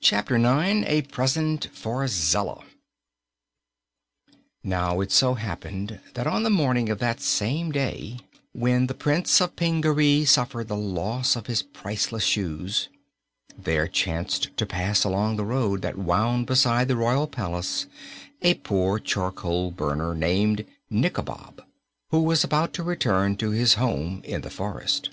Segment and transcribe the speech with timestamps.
[0.00, 2.64] Chapter Nine A Present for Zella
[4.64, 8.18] Now it so happened that on the morning of that same day
[8.50, 12.88] when the Prince of Pingaree suffered the loss of his priceless shoes,
[13.56, 17.86] there chanced to pass along the road that wound beside the royal palace
[18.42, 21.62] a poor charcoal burner named Nikobob,
[22.08, 25.10] who was about to return to his home in the forest.